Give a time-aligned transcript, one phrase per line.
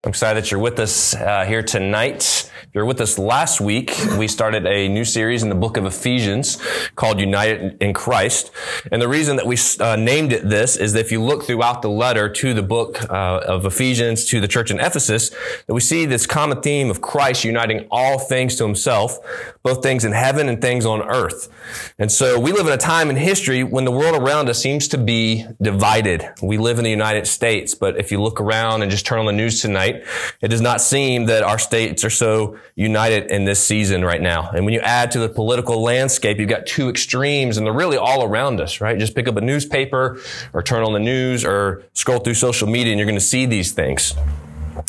[0.03, 2.48] I'm excited that you're with us uh, here tonight.
[2.63, 5.85] If you're with us last week, we started a new series in the book of
[5.85, 6.61] Ephesians
[6.95, 8.51] called United in Christ.
[8.91, 11.81] And the reason that we uh, named it this is that if you look throughout
[11.81, 15.29] the letter to the book uh, of Ephesians to the church in Ephesus,
[15.67, 19.17] that we see this common theme of Christ uniting all things to himself,
[19.63, 21.49] both things in heaven and things on earth.
[21.97, 24.89] And so we live in a time in history when the world around us seems
[24.89, 26.27] to be divided.
[26.41, 29.25] We live in the United States, but if you look around and just turn on
[29.25, 30.03] the news tonight,
[30.41, 34.49] it does not seem that our states are so united in this season right now.
[34.49, 37.97] And when you add to the political landscape, you've got two extremes and they're really
[37.97, 38.97] all around us, right?
[38.97, 40.19] Just pick up a newspaper
[40.53, 43.45] or turn on the news or scroll through social media and you're going to see
[43.45, 44.15] these things.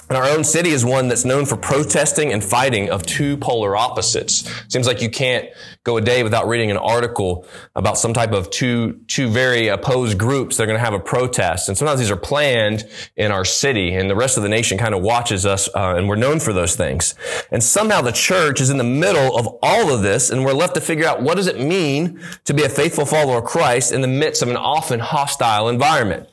[0.08, 3.77] And our own city is one that's known for protesting and fighting of two polar
[3.77, 4.50] opposites.
[4.69, 5.48] Seems like you can't
[5.83, 10.19] go a day without reading an article about some type of two, two very opposed
[10.19, 11.69] groups that are going to have a protest.
[11.69, 12.84] And sometimes these are planned
[13.17, 16.06] in our city and the rest of the nation kind of watches us uh, and
[16.06, 17.14] we're known for those things.
[17.50, 20.75] And somehow the church is in the middle of all of this and we're left
[20.75, 24.03] to figure out what does it mean to be a faithful follower of Christ in
[24.03, 26.28] the midst of an often hostile environment.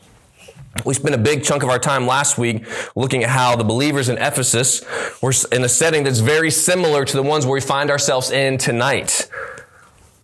[0.85, 4.09] We spent a big chunk of our time last week looking at how the believers
[4.09, 4.83] in Ephesus
[5.21, 8.57] were in a setting that's very similar to the ones where we find ourselves in
[8.57, 9.29] tonight,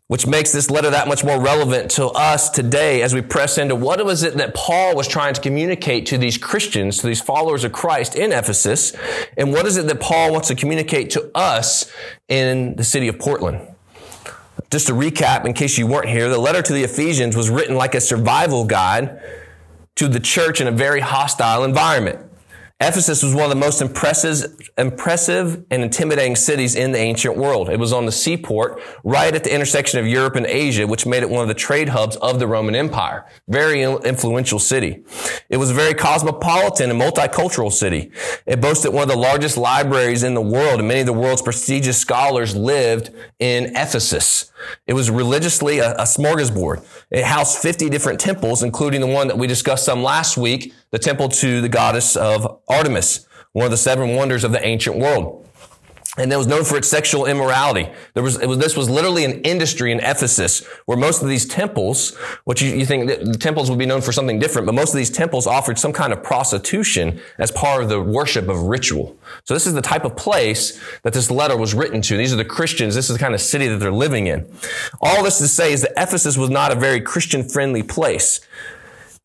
[0.08, 3.76] which makes this letter that much more relevant to us today as we press into
[3.76, 7.64] what was it that Paul was trying to communicate to these Christians, to these followers
[7.64, 8.96] of Christ in Ephesus,
[9.38, 11.92] and what is it that Paul wants to communicate to us
[12.28, 13.68] in the city of Portland.
[14.72, 17.76] Just to recap, in case you weren't here, the letter to the Ephesians was written
[17.76, 19.22] like a survival guide
[19.96, 22.20] to the church in a very hostile environment.
[22.82, 27.70] Ephesus was one of the most impressive, impressive and intimidating cities in the ancient world.
[27.70, 31.24] It was on the seaport, right at the intersection of Europe and Asia, which made
[31.24, 33.26] it one of the trade hubs of the Roman Empire.
[33.48, 35.04] Very influential city.
[35.50, 38.12] It was a very cosmopolitan and multicultural city.
[38.46, 41.42] It boasted one of the largest libraries in the world, and many of the world's
[41.42, 44.52] prestigious scholars lived in Ephesus.
[44.88, 46.86] It was religiously a, a smorgasbord.
[47.12, 51.00] It housed 50 different temples, including the one that we discussed some last week, the
[51.00, 55.40] temple to the goddess of Artemis, one of the seven wonders of the ancient world.
[56.20, 57.90] And it was known for its sexual immorality.
[58.14, 62.16] There was, was, this was literally an industry in Ephesus where most of these temples,
[62.44, 64.98] which you, you think the temples would be known for something different, but most of
[64.98, 69.18] these temples offered some kind of prostitution as part of the worship of ritual.
[69.46, 72.18] So this is the type of place that this letter was written to.
[72.18, 72.94] These are the Christians.
[72.94, 74.48] This is the kind of city that they're living in.
[75.02, 78.42] All this to say is that Ephesus was not a very Christian friendly place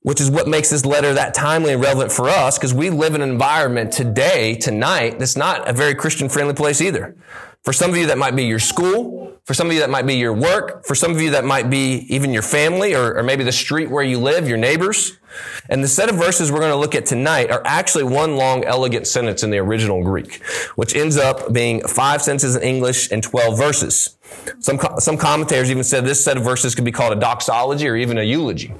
[0.08, 3.14] which is what makes this letter that timely and relevant for us because we live
[3.14, 7.14] in an environment today, tonight, that's not a very Christian friendly place either.
[7.62, 9.38] For some of you, that might be your school.
[9.44, 10.86] For some of you, that might be your work.
[10.86, 13.90] For some of you, that might be even your family or, or maybe the street
[13.90, 15.18] where you live, your neighbors.
[15.68, 18.64] And the set of verses we're going to look at tonight are actually one long,
[18.64, 20.42] elegant sentence in the original Greek,
[20.76, 24.16] which ends up being five sentences in English and 12 verses.
[24.60, 27.94] Some, some commentators even said this set of verses could be called a doxology or
[27.94, 28.72] even a eulogy.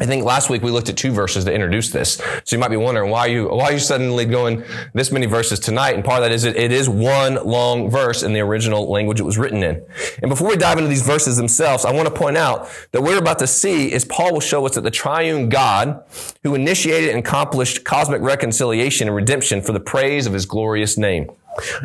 [0.00, 2.22] I think last week we looked at two verses that introduced this.
[2.44, 4.62] So you might be wondering why you why are you suddenly going
[4.94, 5.96] this many verses tonight?
[5.96, 9.18] And part of that is it, it is one long verse in the original language
[9.18, 9.84] it was written in.
[10.22, 13.18] And before we dive into these verses themselves, I want to point out that we're
[13.18, 16.04] about to see is Paul will show us that the triune God
[16.44, 21.28] who initiated and accomplished cosmic reconciliation and redemption for the praise of his glorious name.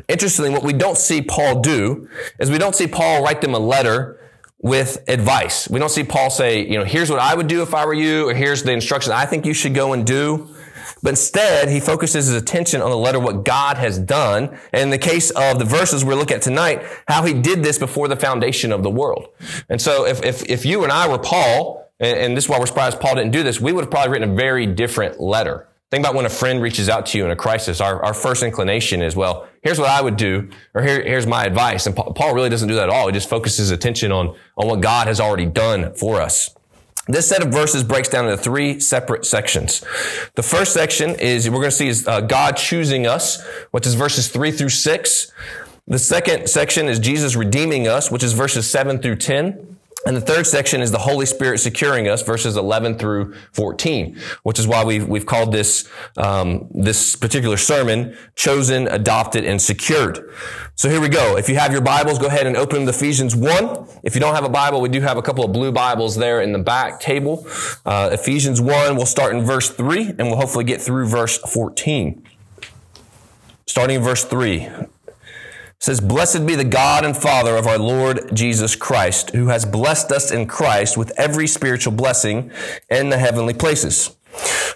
[0.07, 2.07] Interestingly, what we don't see Paul do
[2.39, 4.19] is we don't see Paul write them a letter
[4.63, 5.69] with advice.
[5.69, 7.93] We don't see Paul say, you know, here's what I would do if I were
[7.93, 10.55] you, or here's the instruction I think you should go and do.
[11.03, 14.57] But instead, he focuses his attention on the letter, what God has done.
[14.71, 17.77] And in the case of the verses we're looking at tonight, how he did this
[17.77, 19.27] before the foundation of the world.
[19.67, 22.57] And so if, if, if you and I were Paul, and, and this is why
[22.57, 25.67] we're surprised Paul didn't do this, we would have probably written a very different letter.
[25.93, 27.79] Think about when a friend reaches out to you in a crisis.
[27.79, 31.45] Our, our first inclination is, well, here's what I would do, or here, here's my
[31.45, 31.85] advice.
[31.85, 33.05] And Paul really doesn't do that at all.
[33.05, 36.49] He just focuses attention on, on what God has already done for us.
[37.07, 39.85] This set of verses breaks down into three separate sections.
[40.33, 43.93] The first section is, we're going to see is uh, God choosing us, which is
[43.93, 45.31] verses three through six.
[45.85, 49.77] The second section is Jesus redeeming us, which is verses seven through 10.
[50.05, 54.59] And the third section is the Holy Spirit securing us, verses 11 through 14, which
[54.59, 60.29] is why we've, we've called this, um, this particular sermon, Chosen, Adopted, and Secured.
[60.75, 61.37] So here we go.
[61.37, 63.87] If you have your Bibles, go ahead and open to Ephesians 1.
[64.03, 66.41] If you don't have a Bible, we do have a couple of blue Bibles there
[66.41, 67.47] in the back table.
[67.85, 72.27] Uh, Ephesians 1, we'll start in verse 3, and we'll hopefully get through verse 14.
[73.67, 74.69] Starting in verse 3
[75.83, 80.13] says, Blessed be the God and Father of our Lord Jesus Christ, who has blessed
[80.13, 82.51] us in Christ with every spiritual blessing
[82.89, 84.15] in the heavenly places.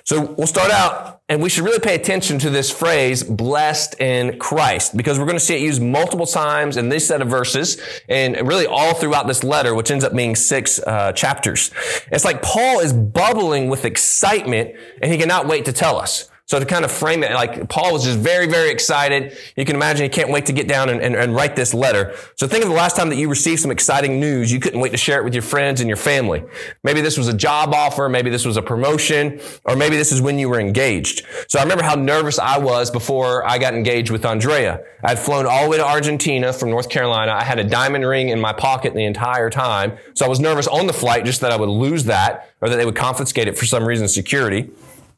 [0.04, 4.38] So we'll start out, and we should really pay attention to this phrase, blessed in
[4.38, 7.82] Christ, because we're going to see it used multiple times in this set of verses,
[8.10, 11.72] and really all throughout this letter, which ends up being six uh, chapters.
[12.12, 16.30] It's like Paul is bubbling with excitement, and he cannot wait to tell us.
[16.48, 19.38] So to kind of frame it, like Paul was just very, very excited.
[19.58, 22.16] You can imagine he can't wait to get down and, and, and, write this letter.
[22.38, 24.50] So think of the last time that you received some exciting news.
[24.50, 26.42] You couldn't wait to share it with your friends and your family.
[26.86, 28.08] Maybe this was a job offer.
[28.08, 31.26] Maybe this was a promotion, or maybe this is when you were engaged.
[31.50, 34.80] So I remember how nervous I was before I got engaged with Andrea.
[35.04, 37.34] I'd flown all the way to Argentina from North Carolina.
[37.34, 39.98] I had a diamond ring in my pocket the entire time.
[40.14, 42.78] So I was nervous on the flight just that I would lose that or that
[42.78, 44.70] they would confiscate it for some reason, security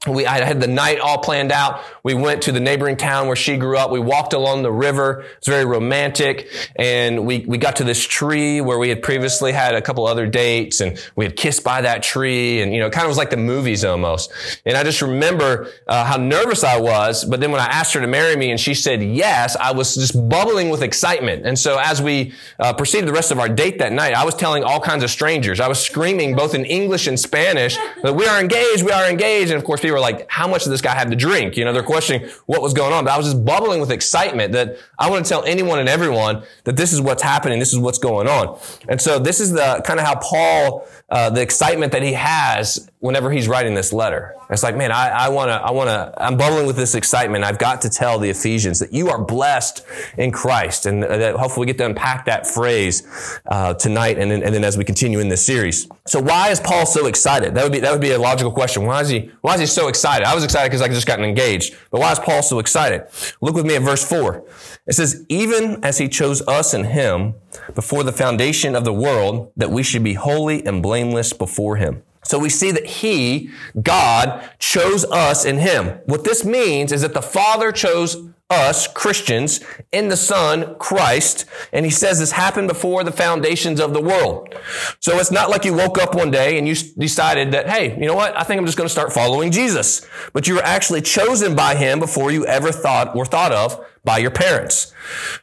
[0.07, 1.81] we, I had the night all planned out.
[2.03, 3.91] We went to the neighboring town where she grew up.
[3.91, 5.25] We walked along the river.
[5.39, 6.49] It's very romantic.
[6.77, 10.25] And we, we got to this tree where we had previously had a couple other
[10.25, 12.61] dates and we had kissed by that tree.
[12.61, 14.31] And, you know, it kind of was like the movies almost.
[14.65, 17.25] And I just remember uh, how nervous I was.
[17.25, 19.95] But then when I asked her to marry me and she said yes, I was
[19.95, 21.45] just bubbling with excitement.
[21.45, 24.35] And so as we uh, proceeded the rest of our date that night, I was
[24.35, 25.59] telling all kinds of strangers.
[25.59, 29.51] I was screaming both in English and Spanish that we are engaged, we are engaged.
[29.51, 31.57] And of course, people were like, how much did this guy have to drink?
[31.57, 33.05] You know, they're questioning what was going on.
[33.05, 36.43] But I was just bubbling with excitement that I want to tell anyone and everyone
[36.63, 37.59] that this is what's happening.
[37.59, 38.59] This is what's going on.
[38.87, 42.89] And so this is the kind of how Paul, uh, the excitement that he has
[42.99, 44.35] whenever he's writing this letter.
[44.49, 47.43] It's like, man, I, I want to, I want to, I'm bubbling with this excitement.
[47.43, 49.85] I've got to tell the Ephesians that you are blessed
[50.17, 50.87] in Christ.
[50.87, 54.63] And that hopefully we get to unpack that phrase uh, tonight and then, and then
[54.63, 55.87] as we continue in this series.
[56.07, 57.53] So why is Paul so excited?
[57.53, 58.85] That would be, that would be a logical question.
[58.85, 60.25] Why is he, why is he so excited?
[60.25, 61.75] I was excited because I just gotten engaged.
[61.91, 63.03] But why is Paul so excited?
[63.41, 64.45] Look with me at verse four.
[64.87, 67.35] It says, even as he chose us in him
[67.75, 72.03] before the foundation of the world, that we should be holy and blameless before him.
[72.23, 73.49] So we see that He,
[73.81, 75.99] God, chose us in Him.
[76.05, 78.17] What this means is that the Father chose
[78.49, 83.93] us, Christians, in the Son, Christ, and he says this happened before the foundations of
[83.93, 84.55] the world.
[84.99, 88.07] So it's not like you woke up one day and you decided that, hey, you
[88.07, 88.35] know what?
[88.35, 90.07] I think I'm just going to start following Jesus.
[90.33, 94.17] But you were actually chosen by him before you ever thought or thought of by
[94.17, 94.91] your parents.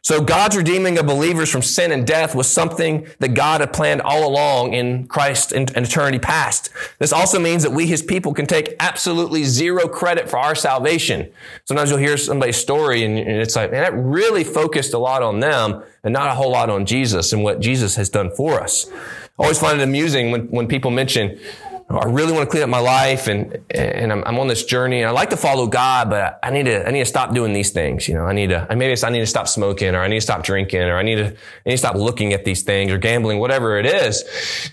[0.02, 4.02] So God's redeeming of believers from sin and death was something that God had planned
[4.02, 6.70] all along in Christ in eternity past.
[6.98, 11.30] This also means that we, his people, can take absolutely zero credit for our salvation.
[11.64, 15.22] Sometimes you'll hear somebody's story and, and it's like, man, that really focused a lot
[15.22, 18.60] on them and not a whole lot on Jesus and what Jesus has done for
[18.60, 18.90] us.
[19.38, 21.38] I always find it amusing when, when people mention,
[21.88, 25.02] I really want to clean up my life and, and I'm, I'm, on this journey.
[25.02, 27.52] And I like to follow God, but I need to, I need to stop doing
[27.52, 28.08] these things.
[28.08, 30.20] You know, I need to, maybe I need to stop smoking or I need to
[30.20, 31.30] stop drinking or I need to, I
[31.64, 34.24] need to stop looking at these things or gambling, whatever it is.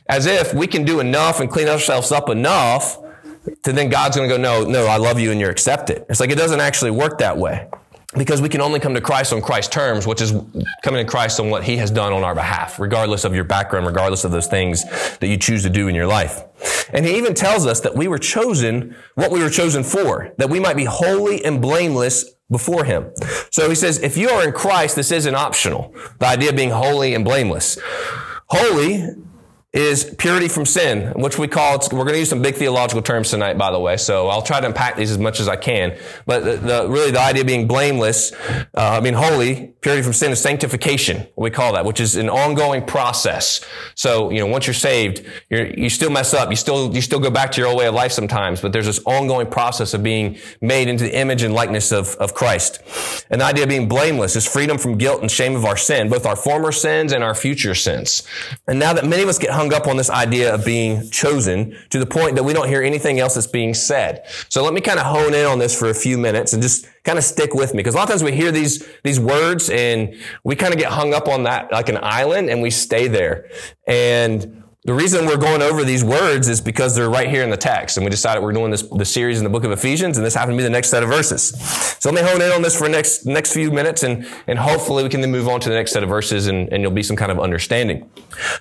[0.07, 2.97] As if we can do enough and clean ourselves up enough
[3.61, 6.05] to then God's going to go, no, no, I love you and you're accepted.
[6.09, 7.67] It's like it doesn't actually work that way
[8.17, 10.31] because we can only come to Christ on Christ's terms, which is
[10.83, 13.85] coming to Christ on what he has done on our behalf, regardless of your background,
[13.85, 14.83] regardless of those things
[15.17, 16.43] that you choose to do in your life.
[16.93, 20.49] And he even tells us that we were chosen what we were chosen for, that
[20.49, 23.11] we might be holy and blameless before him.
[23.49, 25.95] So he says, if you are in Christ, this isn't optional.
[26.19, 27.79] The idea of being holy and blameless.
[28.47, 29.07] Holy
[29.73, 33.31] is purity from sin, which we call, we're going to use some big theological terms
[33.31, 35.97] tonight, by the way, so I'll try to unpack these as much as I can.
[36.27, 40.13] But the, the really the idea of being blameless, uh, I mean holy, purity from
[40.13, 43.65] sin is sanctification, we call that, which is an ongoing process.
[43.95, 47.19] So, you know, once you're saved, you're, you still mess up, you still, you still
[47.19, 50.03] go back to your old way of life sometimes, but there's this ongoing process of
[50.03, 52.79] being made into the image and likeness of, of Christ.
[53.31, 56.09] And the idea of being blameless is freedom from guilt and shame of our sin,
[56.09, 58.21] both our former sins and our future sins.
[58.67, 61.09] And now that many of us get hung hung up on this idea of being
[61.09, 64.25] chosen to the point that we don't hear anything else that's being said.
[64.49, 66.85] So let me kind of hone in on this for a few minutes and just
[67.05, 67.77] kind of stick with me.
[67.77, 70.91] Because a lot of times we hear these, these words and we kind of get
[70.91, 73.49] hung up on that like an island and we stay there.
[73.87, 77.55] And The reason we're going over these words is because they're right here in the
[77.55, 77.95] text.
[77.95, 80.35] And we decided we're doing this, the series in the book of Ephesians, and this
[80.35, 81.57] happened to be the next set of verses.
[81.99, 85.01] So let me hone in on this for next, next few minutes, and, and hopefully
[85.03, 87.01] we can then move on to the next set of verses, and, and you'll be
[87.01, 88.09] some kind of understanding.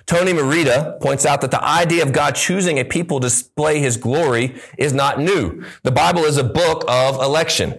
[0.05, 3.97] Tony Merida points out that the idea of God choosing a people to display his
[3.97, 5.65] glory is not new.
[5.81, 7.77] The Bible is a book of election.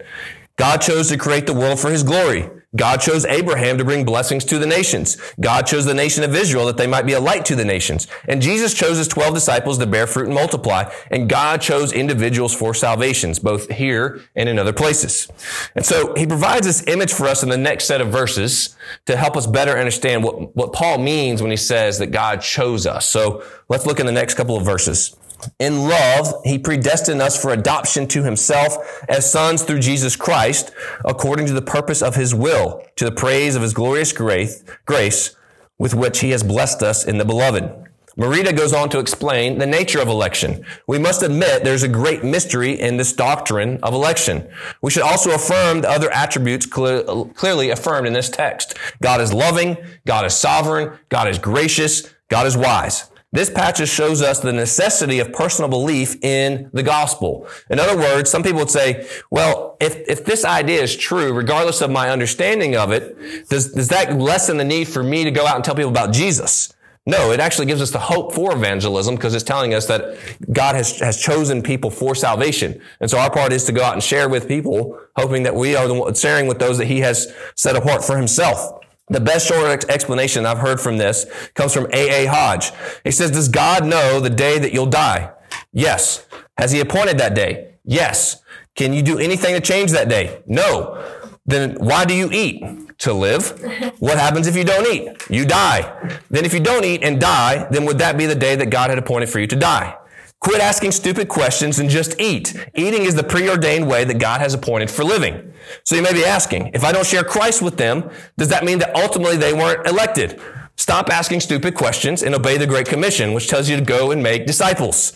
[0.55, 2.47] God chose to create the world for his glory.
[2.75, 5.17] God chose Abraham to bring blessings to the nations.
[5.39, 8.07] God chose the nation of Israel that they might be a light to the nations.
[8.27, 10.91] And Jesus chose his 12 disciples to bear fruit and multiply.
[11.11, 15.27] And God chose individuals for salvations, both here and in other places.
[15.75, 19.15] And so he provides this image for us in the next set of verses to
[19.15, 23.07] help us better understand what, what Paul means when he says that God chose us.
[23.07, 25.15] So let's look in the next couple of verses.
[25.59, 30.71] In love, he predestined us for adoption to himself as sons through Jesus Christ,
[31.03, 35.35] according to the purpose of his will, to the praise of his glorious grace,
[35.77, 37.85] with which he has blessed us in the beloved.
[38.17, 40.65] Merida goes on to explain the nature of election.
[40.87, 44.47] We must admit there's a great mystery in this doctrine of election.
[44.81, 48.77] We should also affirm the other attributes clear, clearly affirmed in this text.
[49.01, 53.11] God is loving, God is sovereign, God is gracious, God is wise.
[53.35, 57.49] This passage shows us the necessity of personal belief in the gospel.
[57.69, 61.81] In other words, some people would say, well, if, if this idea is true, regardless
[61.81, 65.45] of my understanding of it, does, does that lessen the need for me to go
[65.45, 66.73] out and tell people about Jesus?
[67.05, 70.17] No, it actually gives us the hope for evangelism because it's telling us that
[70.53, 72.81] God has, has chosen people for salvation.
[73.01, 75.75] And so our part is to go out and share with people, hoping that we
[75.75, 78.79] are the sharing with those that he has set apart for himself.
[79.07, 82.25] The best short explanation I've heard from this comes from A.A.
[82.25, 82.71] Hodge.
[83.03, 85.31] He says, Does God know the day that you'll die?
[85.71, 86.25] Yes.
[86.57, 87.75] Has he appointed that day?
[87.83, 88.41] Yes.
[88.75, 90.41] Can you do anything to change that day?
[90.47, 91.03] No.
[91.45, 92.63] Then why do you eat?
[92.99, 93.61] To live.
[93.99, 95.29] What happens if you don't eat?
[95.29, 96.19] You die.
[96.29, 98.89] Then if you don't eat and die, then would that be the day that God
[98.89, 99.97] had appointed for you to die?
[100.45, 102.53] Quit asking stupid questions and just eat.
[102.75, 105.51] Eating is the preordained way that God has appointed for living.
[105.83, 108.77] So you may be asking, if I don't share Christ with them, does that mean
[108.77, 110.39] that ultimately they weren't elected?
[110.75, 114.21] Stop asking stupid questions and obey the Great Commission, which tells you to go and
[114.21, 115.13] make disciples.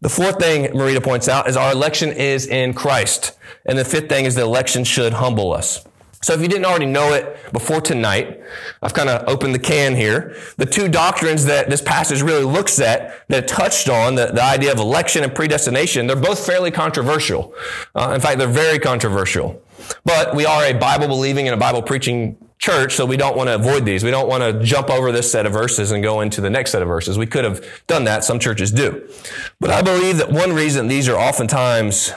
[0.00, 3.38] The fourth thing Merida points out is our election is in Christ.
[3.64, 5.86] And the fifth thing is the election should humble us.
[6.22, 8.40] So if you didn't already know it before tonight,
[8.80, 10.36] I've kind of opened the can here.
[10.56, 14.72] The two doctrines that this passage really looks at that touched on, the, the idea
[14.72, 17.54] of election and predestination, they're both fairly controversial.
[17.94, 19.60] Uh, in fact, they're very controversial.
[20.04, 23.48] But we are a Bible believing and a Bible preaching church, so we don't want
[23.48, 24.04] to avoid these.
[24.04, 26.70] We don't want to jump over this set of verses and go into the next
[26.70, 27.18] set of verses.
[27.18, 28.22] We could have done that.
[28.22, 29.08] Some churches do.
[29.58, 32.12] But I believe that one reason these are oftentimes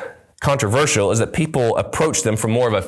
[0.46, 2.82] controversial is that people approach them from more of a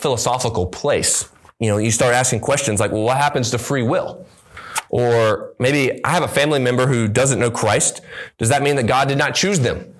[0.00, 1.30] philosophical place.
[1.60, 4.26] You know, you start asking questions like, well, what happens to free will?
[4.88, 8.00] Or maybe I have a family member who doesn't know Christ.
[8.36, 9.94] Does that mean that God did not choose them?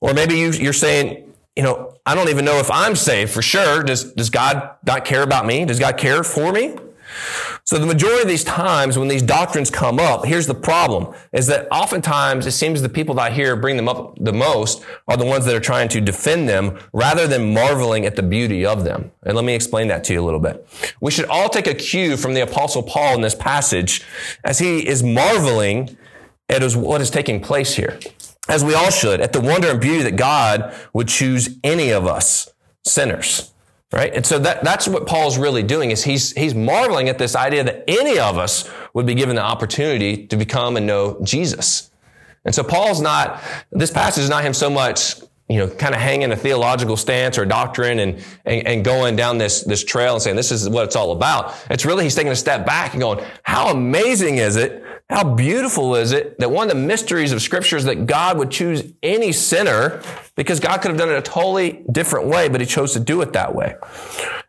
[0.00, 3.42] Or maybe you, are saying, you know, I don't even know if I'm saved for
[3.42, 3.84] sure.
[3.84, 5.64] Does, does God not care about me?
[5.64, 6.76] Does God care for me?
[7.64, 11.46] So the majority of these times when these doctrines come up, here's the problem, is
[11.46, 15.16] that oftentimes it seems the people that I hear bring them up the most are
[15.16, 18.84] the ones that are trying to defend them rather than marveling at the beauty of
[18.84, 19.12] them.
[19.22, 20.66] And let me explain that to you a little bit.
[21.00, 24.02] We should all take a cue from the apostle Paul in this passage
[24.44, 25.96] as he is marveling
[26.48, 27.98] at what is taking place here.
[28.48, 32.06] As we all should, at the wonder and beauty that God would choose any of
[32.06, 32.52] us,
[32.84, 33.52] sinners.
[33.92, 34.14] Right?
[34.14, 37.64] And so that, that's what Paul's really doing is he's, he's marveling at this idea
[37.64, 41.90] that any of us would be given the opportunity to become and know Jesus.
[42.44, 43.42] And so Paul's not,
[43.72, 45.16] this passage is not him so much,
[45.50, 49.38] you know, kind of hanging a theological stance or doctrine and, and, and going down
[49.38, 51.54] this, this trail and saying this is what it's all about.
[51.68, 55.96] It's really, he's taking a step back and going, how amazing is it how beautiful
[55.96, 59.32] is it that one of the mysteries of scripture is that God would choose any
[59.32, 60.00] sinner
[60.36, 63.20] because God could have done it a totally different way, but he chose to do
[63.20, 63.74] it that way.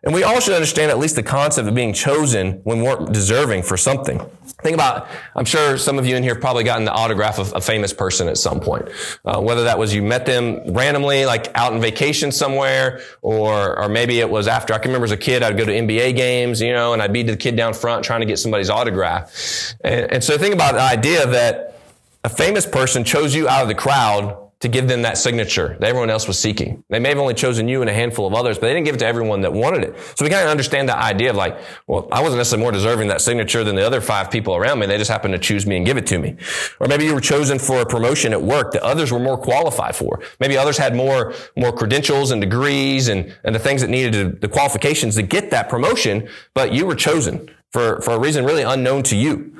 [0.04, 3.62] And we all should understand at least the concept of being chosen when we're deserving
[3.62, 4.20] for something.
[4.64, 7.54] Think about, I'm sure some of you in here have probably gotten the autograph of
[7.56, 8.90] a famous person at some point.
[9.24, 13.90] Uh, whether that was you met them randomly, like out on vacation somewhere, or, or
[13.90, 16.62] maybe it was after, I can remember as a kid, I'd go to NBA games,
[16.62, 19.76] you know, and I'd be the kid down front trying to get somebody's autograph.
[19.84, 21.80] And, and so think about the idea that
[22.24, 25.88] a famous person chose you out of the crowd to give them that signature that
[25.88, 26.84] everyone else was seeking.
[26.90, 28.96] They may have only chosen you and a handful of others, but they didn't give
[28.96, 30.00] it to everyone that wanted it.
[30.16, 33.08] So we kind of understand that idea of like, well, I wasn't necessarily more deserving
[33.08, 34.86] that signature than the other five people around me.
[34.86, 36.38] They just happened to choose me and give it to me.
[36.80, 39.96] Or maybe you were chosen for a promotion at work that others were more qualified
[39.96, 40.22] for.
[40.40, 44.40] Maybe others had more, more credentials and degrees and, and the things that needed to,
[44.40, 48.64] the qualifications to get that promotion, but you were chosen for, for a reason really
[48.64, 49.58] unknown to you.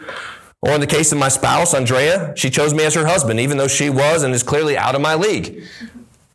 [0.62, 3.58] Or in the case of my spouse, Andrea, she chose me as her husband, even
[3.58, 5.64] though she was and is clearly out of my league.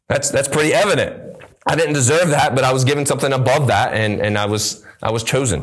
[0.08, 1.22] That's, that's pretty evident.
[1.66, 4.84] I didn't deserve that, but I was given something above that and, and I was,
[5.02, 5.62] I was chosen.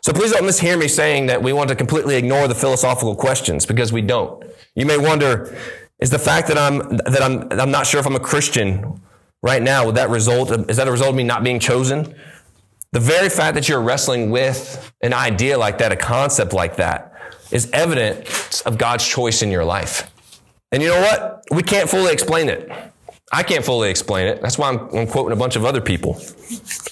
[0.00, 3.66] So please don't mishear me saying that we want to completely ignore the philosophical questions
[3.66, 4.44] because we don't.
[4.74, 5.56] You may wonder,
[6.00, 9.00] is the fact that I'm, that I'm, I'm not sure if I'm a Christian
[9.42, 12.14] right now, would that result, is that a result of me not being chosen?
[12.90, 17.11] The very fact that you're wrestling with an idea like that, a concept like that,
[17.52, 20.10] is evidence of God's choice in your life.
[20.70, 21.44] And you know what?
[21.50, 22.70] We can't fully explain it.
[23.34, 24.42] I can't fully explain it.
[24.42, 26.20] That's why I'm, I'm, quoting a bunch of other people.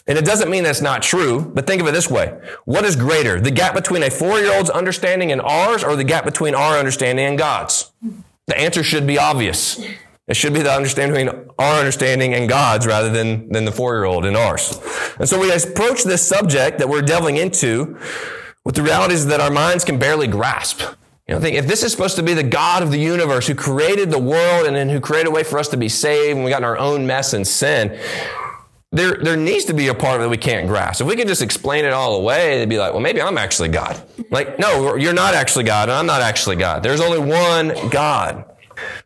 [0.07, 2.39] And it doesn't mean that's not true, but think of it this way.
[2.65, 6.05] What is greater, the gap between a four year old's understanding and ours, or the
[6.05, 7.93] gap between our understanding and God's?
[8.47, 9.85] The answer should be obvious.
[10.29, 13.95] It should be the understanding between our understanding and God's rather than, than the four
[13.95, 14.81] year old and ours.
[15.19, 17.99] And so we approach this subject that we're delving into
[18.65, 20.81] with the realities that our minds can barely grasp.
[21.27, 23.55] You know, think if this is supposed to be the God of the universe who
[23.55, 26.45] created the world and then who created a way for us to be saved and
[26.45, 27.97] we got in our own mess and sin,
[28.93, 31.01] there, there needs to be a part of it that we can't grasp.
[31.01, 33.69] If we could just explain it all away, they'd be like, well, maybe I'm actually
[33.69, 34.03] God.
[34.33, 36.83] Like, no, you're not actually God and I'm not actually God.
[36.83, 38.45] There's only one God.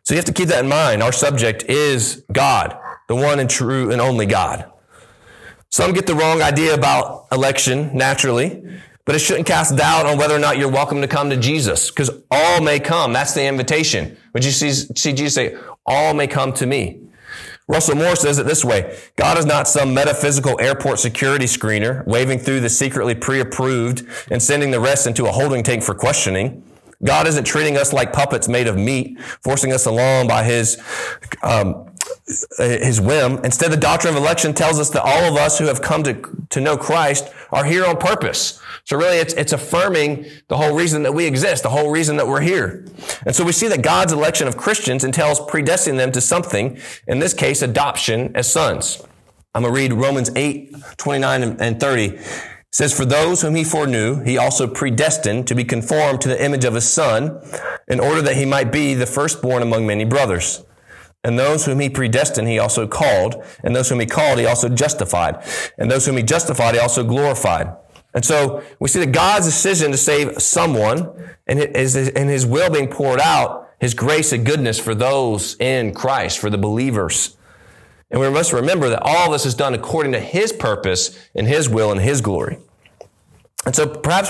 [0.03, 1.03] So you have to keep that in mind.
[1.03, 2.75] Our subject is God,
[3.07, 4.71] the one and true and only God.
[5.69, 8.63] Some get the wrong idea about election naturally,
[9.05, 11.89] but it shouldn't cast doubt on whether or not you're welcome to come to Jesus
[11.91, 13.13] because all may come.
[13.13, 14.17] That's the invitation.
[14.33, 17.01] Would you see, see Jesus say, all may come to me?
[17.67, 22.39] Russell Moore says it this way God is not some metaphysical airport security screener waving
[22.39, 26.63] through the secretly pre approved and sending the rest into a holding tank for questioning.
[27.03, 30.81] God isn't treating us like puppets made of meat, forcing us along by his,
[31.43, 31.91] um,
[32.57, 33.43] his whim.
[33.43, 36.45] Instead, the doctrine of election tells us that all of us who have come to,
[36.49, 38.59] to know Christ are here on purpose.
[38.85, 42.27] So really, it's, it's affirming the whole reason that we exist, the whole reason that
[42.27, 42.85] we're here.
[43.25, 47.19] And so we see that God's election of Christians entails predestining them to something, in
[47.19, 49.01] this case, adoption as sons.
[49.53, 52.19] I'm going to read Romans 8, 29 and 30
[52.75, 56.65] says, For those whom he foreknew, he also predestined to be conformed to the image
[56.65, 57.41] of his son,
[57.87, 60.61] in order that he might be the firstborn among many brothers.
[61.23, 63.41] And those whom he predestined, he also called.
[63.63, 65.41] And those whom he called, he also justified.
[65.77, 67.73] And those whom he justified, he also glorified.
[68.15, 71.11] And so we see that God's decision to save someone
[71.45, 76.49] and his, will being poured out, his grace and goodness for those in Christ, for
[76.49, 77.37] the believers.
[78.09, 81.67] And we must remember that all this is done according to His purpose and His
[81.67, 82.57] will and His glory.
[83.65, 84.29] And so perhaps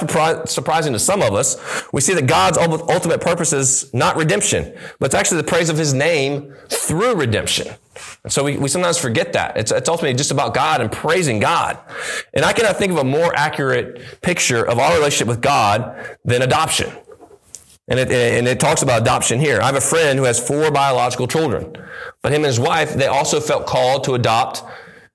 [0.52, 1.58] surprising to some of us,
[1.92, 5.78] we see that God's ultimate purpose is not redemption, but it's actually the praise of
[5.78, 7.76] his name through redemption.
[8.26, 9.56] And so we, we sometimes forget that.
[9.56, 11.78] It's, it's ultimately just about God and praising God.
[12.34, 16.42] And I cannot think of a more accurate picture of our relationship with God than
[16.42, 16.92] adoption.
[17.88, 19.62] And it, and it talks about adoption here.
[19.62, 21.72] I have a friend who has four biological children,
[22.24, 24.64] but him and his wife, they also felt called to adopt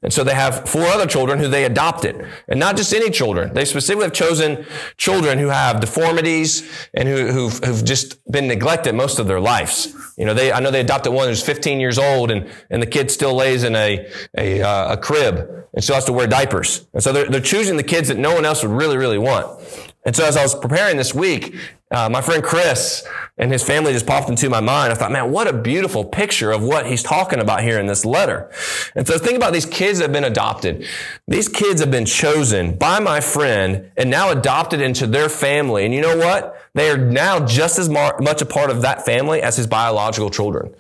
[0.03, 2.27] and so they have four other children who they adopted.
[2.49, 3.53] And not just any children.
[3.53, 4.65] They specifically have chosen
[4.97, 9.95] children who have deformities and who, who've, who've just been neglected most of their lives.
[10.17, 12.87] You know, they, I know they adopted one who's 15 years old and, and the
[12.87, 16.87] kid still lays in a, a, uh, a crib and still has to wear diapers.
[16.95, 19.63] And so they're, they're choosing the kids that no one else would really, really want.
[20.07, 21.55] And so as I was preparing this week,
[21.91, 24.93] uh, my friend Chris and his family just popped into my mind.
[24.93, 28.05] I thought, man, what a beautiful picture of what he's talking about here in this
[28.05, 28.51] letter.
[28.95, 30.87] And so think about these kids that have been adopted.
[31.27, 35.85] These kids have been chosen by my friend and now adopted into their family.
[35.85, 36.57] And you know what?
[36.75, 40.73] They are now just as much a part of that family as his biological children.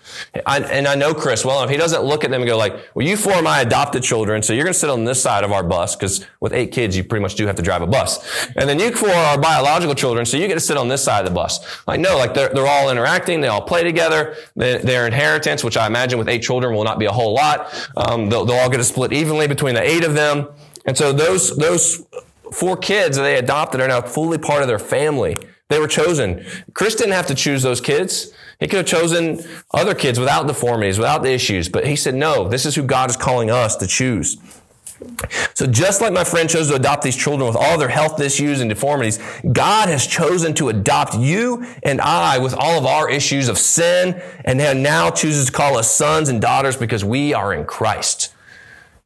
[0.46, 1.70] I, and I know Chris well enough.
[1.70, 4.42] He doesn't look at them and go like, well, you four are my adopted children,
[4.42, 6.96] so you're going to sit on this side of our bus because with eight kids,
[6.96, 8.46] you pretty much do have to drive a bus.
[8.55, 11.20] And then you four are biological children, so you get to sit on this side
[11.20, 11.60] of the bus.
[11.86, 13.40] Like, no, like they're, they're all interacting.
[13.40, 14.36] They all play together.
[14.56, 17.72] They, their inheritance, which I imagine with eight children will not be a whole lot.
[17.96, 20.48] Um, they'll, they'll all get a split evenly between the eight of them.
[20.86, 22.06] And so those, those
[22.52, 25.36] four kids that they adopted are now fully part of their family.
[25.68, 26.44] They were chosen.
[26.74, 28.32] Chris didn't have to choose those kids.
[28.58, 29.40] He could have chosen
[29.72, 31.68] other kids without deformities, without the issues.
[31.68, 34.36] But he said, no, this is who God is calling us to choose.
[35.54, 38.60] So just like my friend chose to adopt these children with all their health issues
[38.60, 39.18] and deformities,
[39.52, 44.20] God has chosen to adopt you and I with all of our issues of sin
[44.44, 48.34] and now chooses to call us sons and daughters because we are in Christ.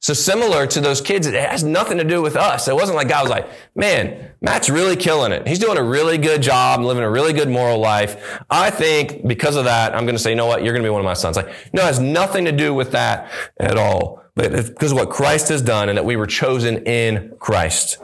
[0.05, 2.69] So similar to those kids, it has nothing to do with us.
[2.69, 5.49] It wasn't like God was like, man, Matt's really killing it.
[5.49, 8.39] He's doing a really good job, living a really good moral life.
[8.51, 10.63] I think because of that, I'm going to say, you know what?
[10.63, 11.37] You're going to be one of my sons.
[11.37, 14.24] Like, no, it has nothing to do with that at all.
[14.35, 17.99] But because of what Christ has done and that we were chosen in Christ.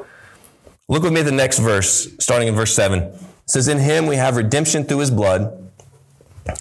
[0.88, 3.02] Look with me at the next verse, starting in verse seven.
[3.02, 5.56] It says, In him we have redemption through his blood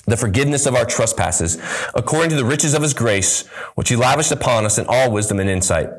[0.06, 1.58] the forgiveness of our trespasses,
[1.96, 5.40] according to the riches of his grace, which he lavished upon us in all wisdom
[5.40, 5.90] and insight.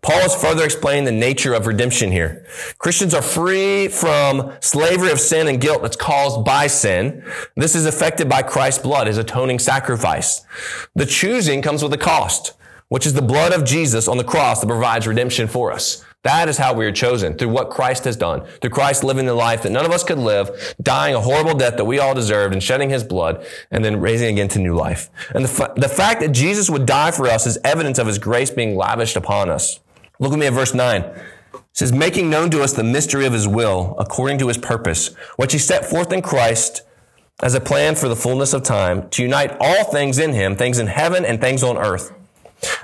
[0.00, 2.46] Paul is further explaining the nature of redemption here.
[2.78, 7.22] Christians are free from slavery of sin and guilt that's caused by sin.
[7.54, 10.42] This is affected by Christ's blood, his atoning sacrifice.
[10.94, 12.54] The choosing comes with a cost,
[12.88, 16.04] which is the blood of Jesus on the cross that provides redemption for us.
[16.24, 19.34] That is how we are chosen through what Christ has done, through Christ living the
[19.34, 22.52] life that none of us could live, dying a horrible death that we all deserved
[22.52, 25.10] and shedding his blood and then raising again to new life.
[25.34, 28.18] And the, fa- the fact that Jesus would die for us is evidence of his
[28.18, 29.78] grace being lavished upon us.
[30.18, 31.02] Look with me at verse 9.
[31.02, 35.14] It says, making known to us the mystery of his will according to his purpose,
[35.36, 36.82] which he set forth in Christ
[37.40, 40.80] as a plan for the fullness of time to unite all things in him, things
[40.80, 42.12] in heaven and things on earth.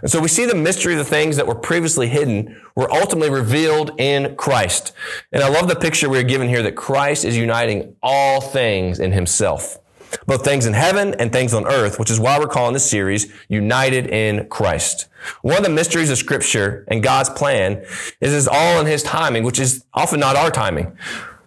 [0.03, 3.31] And so we see the mystery of the things that were previously hidden were ultimately
[3.31, 4.93] revealed in Christ.
[5.33, 9.13] And I love the picture we're given here that Christ is uniting all things in
[9.13, 9.79] himself.
[10.27, 13.33] Both things in heaven and things on earth, which is why we're calling this series
[13.49, 15.09] United in Christ.
[15.43, 17.85] One of the mysteries of scripture and God's plan
[18.21, 20.97] is is all in his timing, which is often not our timing.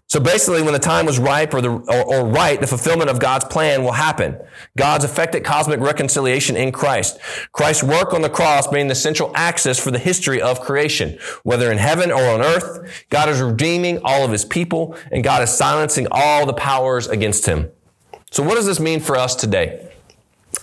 [0.10, 3.20] So basically, when the time was ripe or, the, or, or, right, the fulfillment of
[3.20, 4.38] God's plan will happen.
[4.78, 7.20] God's effected cosmic reconciliation in Christ.
[7.52, 11.20] Christ's work on the cross being the central axis for the history of creation.
[11.43, 15.43] Whether in heaven or on earth, God is redeeming all of his people and God
[15.43, 17.70] is silencing all the powers against him.
[18.32, 19.91] So what does this mean for us today?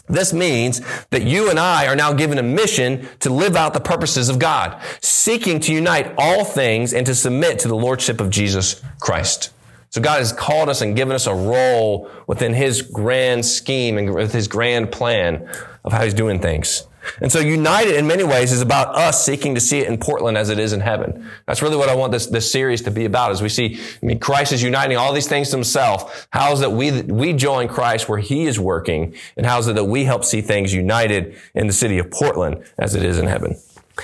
[0.08, 0.80] This means
[1.10, 4.38] that you and I are now given a mission to live out the purposes of
[4.38, 9.50] God, seeking to unite all things and to submit to the Lordship of Jesus Christ.
[9.90, 14.12] So God has called us and given us a role within His grand scheme and
[14.12, 15.48] with His grand plan
[15.84, 16.86] of how He's doing things.
[17.20, 20.36] And so united in many ways is about us seeking to see it in Portland
[20.36, 21.30] as it is in heaven.
[21.46, 24.06] That's really what I want this, this series to be about as we see, I
[24.06, 26.26] mean, Christ is uniting all these things to himself.
[26.30, 29.14] How is it that we, we join Christ where he is working?
[29.36, 32.64] And how is it that we help see things united in the city of Portland
[32.78, 33.56] as it is in heaven?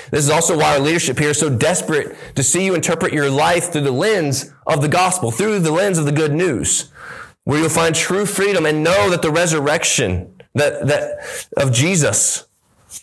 [0.09, 3.29] This is also why our leadership here is so desperate to see you interpret your
[3.29, 6.91] life through the lens of the gospel, through the lens of the good news,
[7.43, 12.45] where you'll find true freedom and know that the resurrection that, that of Jesus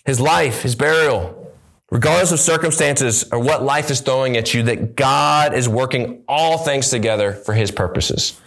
[0.05, 1.53] his life, his burial,
[1.91, 6.59] regardless of circumstances or what life is throwing at you, that God is working all
[6.59, 8.41] things together for his purposes.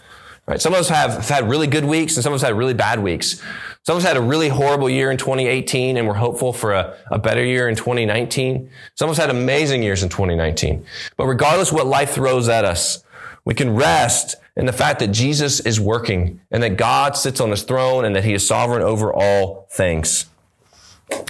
[0.46, 0.60] Right?
[0.60, 3.00] Some of us have had really good weeks and some of us had really bad
[3.00, 3.40] weeks.
[3.84, 6.96] Some of us had a really horrible year in 2018 and we're hopeful for a,
[7.10, 8.68] a better year in 2019.
[8.94, 10.84] Some of us had amazing years in 2019.
[11.16, 13.04] But regardless what life throws at us,
[13.44, 17.50] we can rest in the fact that Jesus is working and that God sits on
[17.50, 20.26] his throne and that he is sovereign over all things.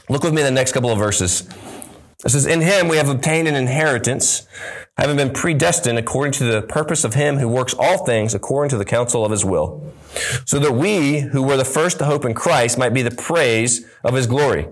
[0.09, 1.49] Look with me in the next couple of verses.
[2.25, 4.47] It says, In him we have obtained an inheritance,
[4.97, 8.79] having been predestined according to the purpose of him who works all things according to
[8.79, 9.92] the counsel of his will,
[10.45, 13.85] so that we, who were the first to hope in Christ, might be the praise
[14.05, 14.66] of his glory.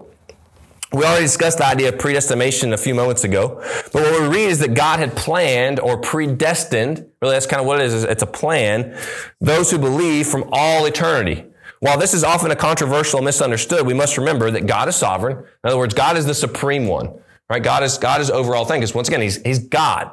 [0.92, 4.50] We already discussed the idea of predestination a few moments ago, but what we read
[4.50, 8.24] is that God had planned or predestined, really that's kind of what it is, it's
[8.24, 8.98] a plan,
[9.40, 11.44] those who believe from all eternity.
[11.80, 15.38] While this is often a controversial misunderstood, we must remember that God is sovereign.
[15.38, 17.10] In other words, God is the supreme one,
[17.48, 17.62] right?
[17.62, 18.94] God is, God is over all things.
[18.94, 20.10] Once again, he's, he's God.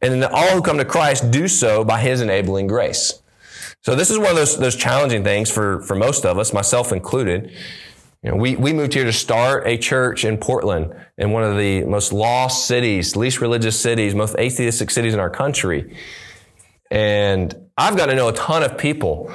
[0.00, 3.20] And all who come to Christ do so by his enabling grace.
[3.82, 6.92] So this is one of those, those challenging things for, for most of us, myself
[6.92, 7.50] included.
[8.22, 11.56] You know, we, we moved here to start a church in Portland, in one of
[11.56, 15.96] the most lost cities, least religious cities, most atheistic cities in our country.
[16.92, 19.32] And I've got to know a ton of people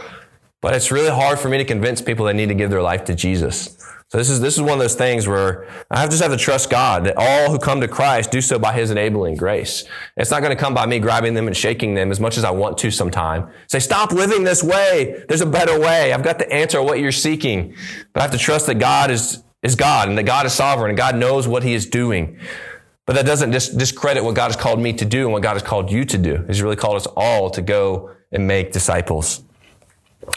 [0.61, 3.03] but it's really hard for me to convince people they need to give their life
[3.05, 3.77] to Jesus.
[4.11, 6.69] So this is, this is one of those things where I just have to trust
[6.69, 9.85] God that all who come to Christ do so by His enabling grace.
[10.17, 12.43] It's not going to come by me grabbing them and shaking them as much as
[12.43, 13.49] I want to sometime.
[13.67, 15.23] Say, stop living this way.
[15.29, 16.11] There's a better way.
[16.11, 17.73] I've got the answer what you're seeking.
[18.11, 20.89] But I have to trust that God is, is God and that God is sovereign
[20.89, 22.37] and God knows what He is doing.
[23.05, 25.53] But that doesn't dis- discredit what God has called me to do and what God
[25.53, 26.43] has called you to do.
[26.47, 29.41] He's really called us all to go and make disciples.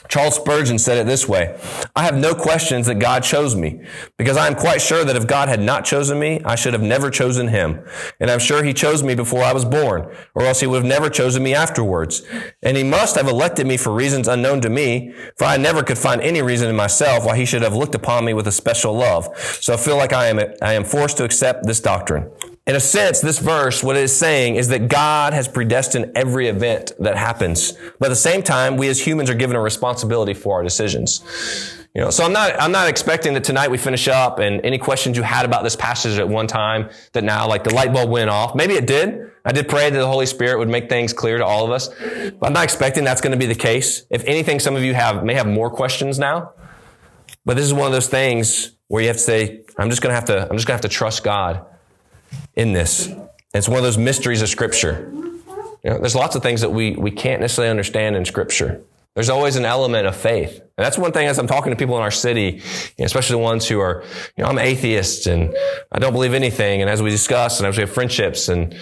[0.09, 1.59] Charles Spurgeon said it this way
[1.97, 3.85] I have no questions that God chose me,
[4.17, 6.83] because I am quite sure that if God had not chosen me, I should have
[6.83, 7.85] never chosen him.
[8.21, 10.85] And I'm sure he chose me before I was born, or else he would have
[10.85, 12.23] never chosen me afterwards.
[12.63, 15.99] And he must have elected me for reasons unknown to me, for I never could
[15.99, 18.95] find any reason in myself why he should have looked upon me with a special
[18.95, 19.37] love.
[19.61, 22.31] So I feel like I am, I am forced to accept this doctrine
[22.67, 26.49] in a sense, this verse, what it is saying is that God has predestined every
[26.49, 27.73] event that happens.
[27.99, 31.21] But at the same time, we as humans are given a responsibility for our decisions.
[31.95, 34.79] You know, so I'm not, I'm not expecting that tonight we finish up and any
[34.79, 38.09] questions you had about this passage at one time that now like the light bulb
[38.09, 38.55] went off.
[38.55, 39.31] Maybe it did.
[39.45, 41.89] I did pray that the Holy Spirit would make things clear to all of us.
[41.89, 44.07] But I'm not expecting that's going to be the case.
[44.09, 46.55] If anything, some of you have, may have more questions now.
[47.45, 50.11] But this is one of those things where you have to say, I'm just going
[50.11, 51.67] to have to, I'm just going to have to trust God
[52.55, 53.09] in this.
[53.53, 55.11] It's one of those mysteries of Scripture.
[55.85, 58.83] You know, there's lots of things that we, we can't necessarily understand in Scripture.
[59.15, 60.59] There's always an element of faith.
[60.59, 62.63] And that's one thing as I'm talking to people in our city,
[62.99, 64.03] especially the ones who are,
[64.37, 65.55] you know, I'm atheist and
[65.93, 66.81] I don't believe anything.
[66.81, 68.75] And as we discuss and as we have friendships and,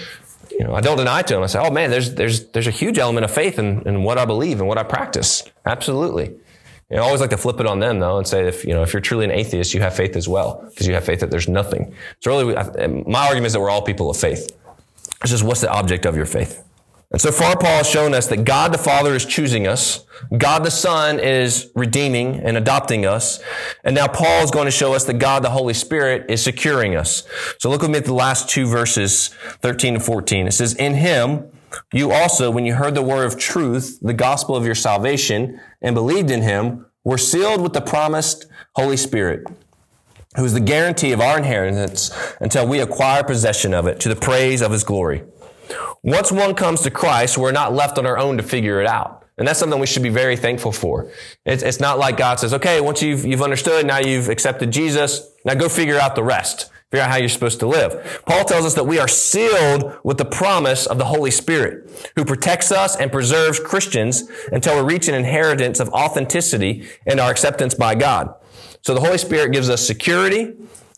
[0.50, 1.42] you know, I don't deny to them.
[1.42, 4.16] I say, oh man, there's, there's, there's a huge element of faith in, in what
[4.16, 5.42] I believe and what I practice.
[5.66, 6.34] Absolutely.
[6.92, 8.74] You know, I always like to flip it on them though and say, if, you
[8.74, 11.20] know, if you're truly an atheist, you have faith as well because you have faith
[11.20, 11.94] that there's nothing.
[12.20, 14.54] So really, my argument is that we're all people of faith.
[15.22, 16.62] It's just what's the object of your faith?
[17.10, 20.04] And so far, Paul has shown us that God the Father is choosing us.
[20.36, 23.40] God the Son is redeeming and adopting us.
[23.84, 26.94] And now Paul is going to show us that God the Holy Spirit is securing
[26.94, 27.26] us.
[27.58, 29.28] So look with me at the last two verses,
[29.60, 30.46] 13 and 14.
[30.46, 31.50] It says, In him,
[31.92, 35.94] you also, when you heard the word of truth, the gospel of your salvation, and
[35.94, 39.46] believed in him, were sealed with the promised Holy Spirit,
[40.36, 44.16] who is the guarantee of our inheritance until we acquire possession of it to the
[44.16, 45.24] praise of his glory.
[46.02, 49.26] Once one comes to Christ, we're not left on our own to figure it out.
[49.38, 51.10] And that's something we should be very thankful for.
[51.44, 55.32] It's, it's not like God says, okay, once you've, you've understood, now you've accepted Jesus,
[55.44, 56.70] now go figure out the rest.
[56.92, 58.22] Figure out how you're supposed to live.
[58.26, 62.24] Paul tells us that we are sealed with the promise of the Holy Spirit, who
[62.26, 67.72] protects us and preserves Christians until we reach an inheritance of authenticity and our acceptance
[67.72, 68.34] by God.
[68.82, 70.52] So the Holy Spirit gives us security,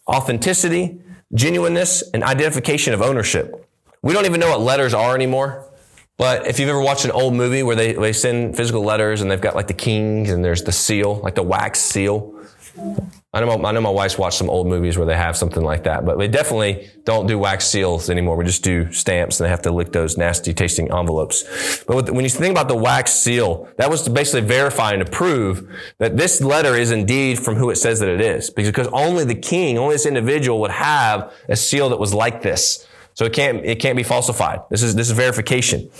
[0.09, 0.98] authenticity,
[1.33, 3.70] genuineness, and identification of ownership.
[4.02, 5.70] We don't even know what letters are anymore.
[6.16, 9.30] But if you've ever watched an old movie where they, they send physical letters and
[9.30, 12.35] they've got like the kings and there's the seal, like the wax seal.
[12.76, 15.62] I know, my, I know my wife's watched some old movies where they have something
[15.62, 18.37] like that, but we definitely don't do wax seals anymore.
[18.37, 21.82] We just do stamps and they have to lick those nasty tasting envelopes.
[21.87, 25.10] But when you think about the wax seal, that was to basically verify and to
[25.10, 28.50] prove that this letter is indeed from who it says that it is.
[28.50, 32.87] Because only the king, only this individual would have a seal that was like this.
[33.14, 34.60] So it can't, it can't be falsified.
[34.70, 35.90] This is, this is verification.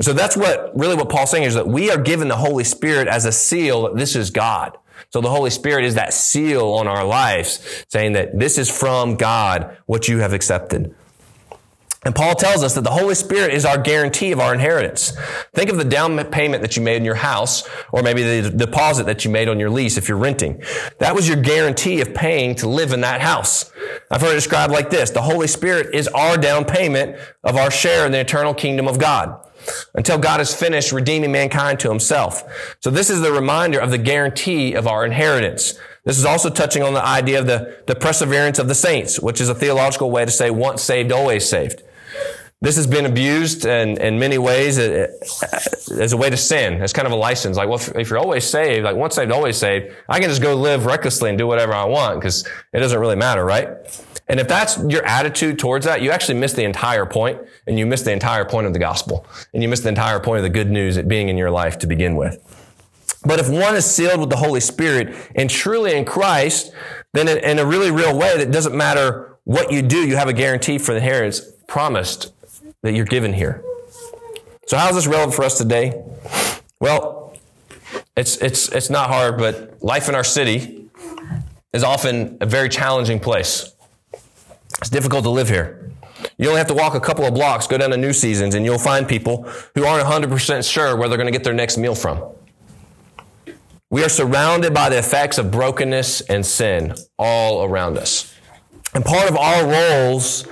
[0.00, 3.08] So that's what, really what Paul's saying is that we are given the Holy Spirit
[3.08, 4.78] as a seal that this is God.
[5.10, 9.16] So the Holy Spirit is that seal on our lives saying that this is from
[9.16, 10.94] God, what you have accepted.
[12.04, 15.16] And Paul tells us that the Holy Spirit is our guarantee of our inheritance.
[15.54, 19.06] Think of the down payment that you made in your house, or maybe the deposit
[19.06, 20.60] that you made on your lease if you're renting.
[20.98, 23.70] That was your guarantee of paying to live in that house.
[24.10, 25.10] I've heard it described like this.
[25.10, 28.98] The Holy Spirit is our down payment of our share in the eternal kingdom of
[28.98, 29.46] God
[29.94, 32.42] until God has finished redeeming mankind to himself.
[32.80, 35.74] So this is the reminder of the guarantee of our inheritance.
[36.04, 39.40] This is also touching on the idea of the, the perseverance of the saints, which
[39.40, 41.82] is a theological way to say once saved, always saved.
[42.60, 45.08] This has been abused in, in many ways uh,
[45.98, 46.80] as a way to sin.
[46.80, 47.56] as kind of a license.
[47.56, 50.42] Like, well, if, if, you're always saved, like once saved, always saved, I can just
[50.42, 53.68] go live recklessly and do whatever I want because it doesn't really matter, right?
[54.28, 57.86] And if that's your attitude towards that, you actually miss the entire point and you
[57.86, 60.50] miss the entire point of the gospel and you miss the entire point of the
[60.50, 62.38] good news it being in your life to begin with.
[63.24, 66.72] But if one is sealed with the Holy Spirit and truly in Christ,
[67.12, 70.32] then in a really real way that doesn't matter what you do, you have a
[70.32, 72.32] guarantee for the inheritance promised
[72.82, 73.62] that you're given here.
[74.66, 76.02] So how is this relevant for us today?
[76.80, 77.34] Well,
[78.16, 80.88] it's, it's, it's not hard, but life in our city
[81.72, 83.71] is often a very challenging place.
[84.82, 85.92] It's difficult to live here.
[86.38, 88.64] You only have to walk a couple of blocks, go down to New Seasons, and
[88.64, 91.94] you'll find people who aren't 100% sure where they're going to get their next meal
[91.94, 92.20] from.
[93.90, 98.34] We are surrounded by the effects of brokenness and sin all around us.
[98.92, 100.48] And part of our roles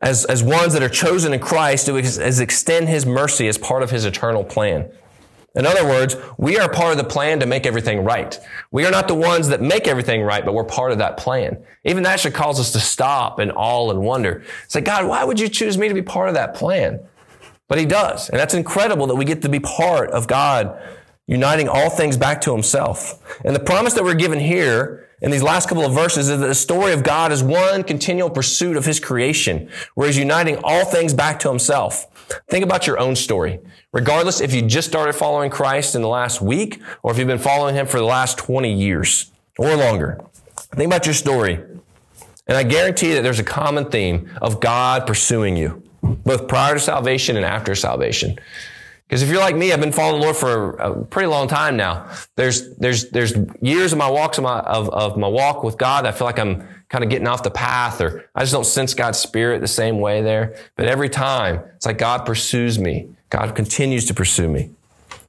[0.00, 3.90] as, as ones that are chosen in Christ is extend His mercy as part of
[3.90, 4.90] His eternal plan.
[5.54, 8.38] In other words, we are part of the plan to make everything right.
[8.72, 11.64] We are not the ones that make everything right, but we're part of that plan.
[11.84, 14.44] Even that should cause us to stop and awe and wonder.
[14.66, 17.00] Say, God, why would you choose me to be part of that plan?
[17.68, 18.28] But He does.
[18.28, 20.76] And that's incredible that we get to be part of God
[21.26, 23.40] uniting all things back to Himself.
[23.44, 26.46] And the promise that we're given here in these last couple of verses is that
[26.46, 30.84] the story of God is one continual pursuit of his creation, where he's uniting all
[30.84, 32.06] things back to himself.
[32.48, 33.60] Think about your own story.
[33.92, 37.38] Regardless if you just started following Christ in the last week or if you've been
[37.38, 40.20] following him for the last 20 years or longer.
[40.56, 41.60] Think about your story.
[42.46, 46.74] And I guarantee you that there's a common theme of God pursuing you, both prior
[46.74, 48.38] to salvation and after salvation.
[49.14, 51.76] Because if you're like me, I've been following the Lord for a pretty long time
[51.76, 52.10] now.
[52.34, 56.04] There's, there's, there's years of my walks of my, of, of my walk with God.
[56.04, 58.92] I feel like I'm kind of getting off the path or I just don't sense
[58.92, 60.56] God's spirit the same way there.
[60.74, 63.08] But every time it's like God pursues me.
[63.30, 64.70] God continues to pursue me.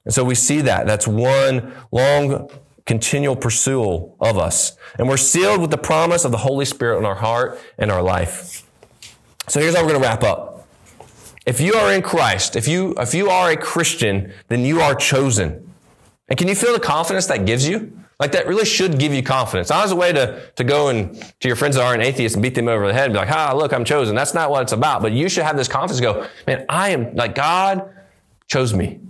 [0.04, 0.88] And so we see that.
[0.88, 2.50] That's one long
[2.88, 4.76] continual pursuit of us.
[4.98, 8.02] And we're sealed with the promise of the Holy Spirit in our heart and our
[8.02, 8.68] life.
[9.48, 10.55] So here's how we're going to wrap up.
[11.46, 14.96] If you are in Christ, if you, if you are a Christian, then you are
[14.96, 15.72] chosen.
[16.28, 18.00] And can you feel the confidence that gives you?
[18.20, 19.70] Like that really should give you confidence.
[19.70, 22.42] Not as a way to, to go and to your friends that aren't atheists and
[22.42, 24.16] beat them over the head and be like, ah, look, I'm chosen.
[24.16, 25.02] That's not what it's about.
[25.02, 27.90] But you should have this confidence go, man, I am like God
[28.48, 29.02] chose me.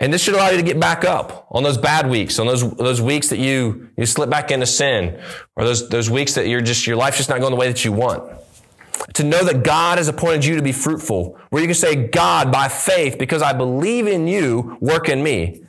[0.00, 2.68] And this should allow you to get back up on those bad weeks, on those,
[2.76, 5.20] those weeks that you, you slip back into sin,
[5.54, 7.84] or those, those weeks that you're just, your life's just not going the way that
[7.84, 8.24] you want.
[9.12, 12.50] To know that God has appointed you to be fruitful, where you can say, God,
[12.50, 15.62] by faith, because I believe in you, work in me.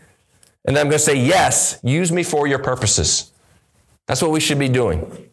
[0.66, 3.32] And then I'm going to say, yes, use me for your purposes.
[4.08, 5.30] That's what we should be doing.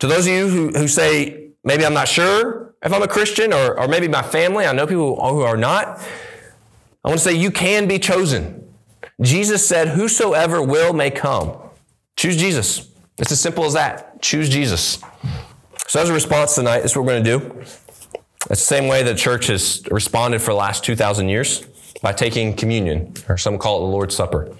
[0.00, 3.52] To those of you who, who say, maybe I'm not sure if I'm a Christian,
[3.52, 6.00] or, or maybe my family, I know people who are not.
[7.04, 8.74] I want to say you can be chosen.
[9.20, 11.56] Jesus said, Whosoever will may come.
[12.16, 12.90] Choose Jesus.
[13.18, 14.20] It's as simple as that.
[14.20, 15.00] Choose Jesus.
[15.92, 17.60] So, as a response tonight, this is what we're going to do.
[17.60, 21.66] It's the same way the church has responded for the last 2,000 years
[22.00, 24.56] by taking communion, or some call it the Lord's Supper.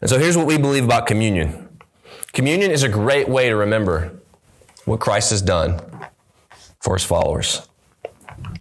[0.00, 1.68] And so, here's what we believe about communion
[2.32, 4.18] communion is a great way to remember
[4.86, 5.80] what Christ has done
[6.80, 7.68] for his followers.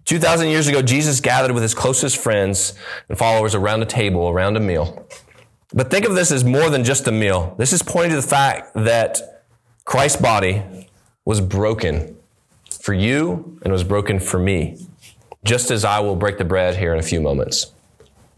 [0.06, 2.76] 2,000 years ago, Jesus gathered with his closest friends
[3.10, 5.08] and followers around a table, around a meal.
[5.74, 7.56] But think of this as more than just a meal.
[7.58, 9.44] This is pointing to the fact that
[9.86, 10.88] Christ's body
[11.26, 12.18] was broken
[12.82, 14.78] for you and was broken for me,
[15.44, 17.72] just as I will break the bread here in a few moments.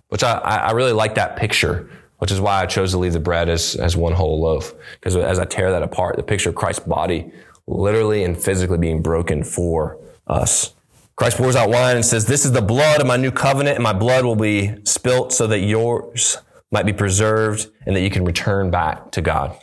[0.10, 3.20] Which I, I really like that picture, which is why I chose to leave the
[3.20, 4.74] bread as, as one whole loaf.
[5.00, 7.32] Because as I tear that apart, the picture of Christ's body
[7.68, 10.74] literally and physically being broken for us.
[11.16, 13.84] Christ pours out wine and says, This is the blood of my new covenant, and
[13.84, 16.38] my blood will be spilt so that yours
[16.72, 19.58] might be preserved and that you can return back to God.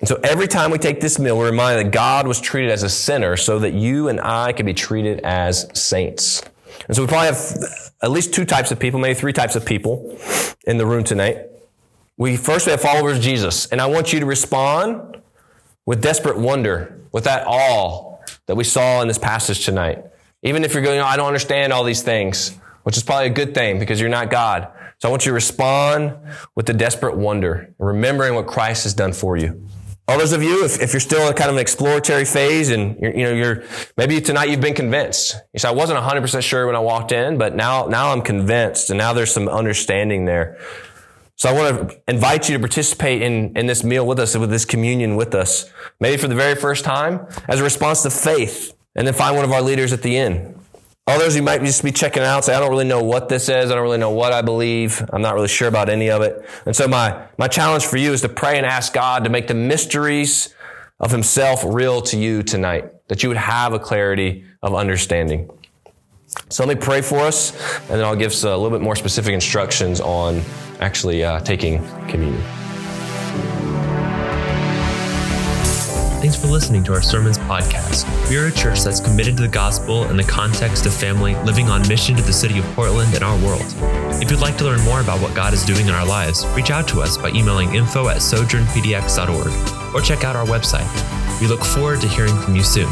[0.00, 2.84] And so every time we take this meal, we're reminded that God was treated as
[2.84, 6.42] a sinner so that you and I can be treated as saints.
[6.86, 9.66] And so we probably have at least two types of people, maybe three types of
[9.66, 10.16] people
[10.66, 11.46] in the room tonight.
[12.16, 15.20] We first we have followers of Jesus, and I want you to respond
[15.86, 20.04] with desperate wonder, with that awe that we saw in this passage tonight.
[20.42, 23.54] Even if you're going, I don't understand all these things, which is probably a good
[23.54, 24.68] thing because you're not God.
[24.98, 26.16] So I want you to respond
[26.54, 29.64] with the desperate wonder, remembering what Christ has done for you.
[30.08, 33.24] Others of you, if, if you're still in kind of an exploratory phase and you
[33.24, 33.64] know, you're,
[33.98, 35.36] maybe tonight you've been convinced.
[35.52, 38.88] You say, I wasn't 100% sure when I walked in, but now, now I'm convinced
[38.88, 40.58] and now there's some understanding there.
[41.36, 44.48] So I want to invite you to participate in, in this meal with us, with
[44.48, 45.70] this communion with us.
[46.00, 49.44] Maybe for the very first time as a response to faith and then find one
[49.44, 50.58] of our leaders at the end.
[51.08, 53.70] Others, you might just be checking out, say, I don't really know what this is.
[53.70, 55.02] I don't really know what I believe.
[55.10, 56.46] I'm not really sure about any of it.
[56.66, 59.48] And so my, my challenge for you is to pray and ask God to make
[59.48, 60.54] the mysteries
[61.00, 65.50] of himself real to you tonight, that you would have a clarity of understanding.
[66.50, 67.52] So let me pray for us,
[67.88, 70.42] and then I'll give a little bit more specific instructions on
[70.78, 72.44] actually uh, taking communion.
[76.28, 78.04] Thanks for listening to our Sermons podcast.
[78.28, 81.70] We are a church that's committed to the gospel in the context of family living
[81.70, 83.64] on mission to the city of Portland and our world.
[84.22, 86.70] If you'd like to learn more about what God is doing in our lives, reach
[86.70, 91.40] out to us by emailing info at sojournpdx.org or check out our website.
[91.40, 92.90] We look forward to hearing from you soon.